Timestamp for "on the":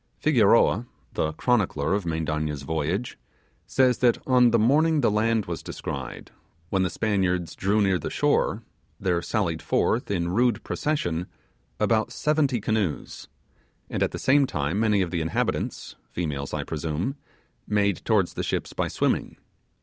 4.25-4.57